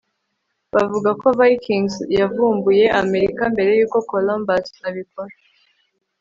[0.75, 5.33] bavuga ko vikings yavumbuye amerika mbere yuko columbus abikora